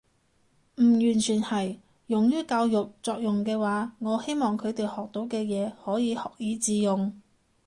[0.77, 1.77] 唔完全係。
[2.07, 7.21] 用於教育作用嘅話，我希望佢哋學到嘅嘢可以學以致用